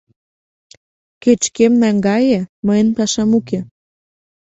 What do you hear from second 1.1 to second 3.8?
—Кеч-кӧм наҥгае, мыйын пашам уке.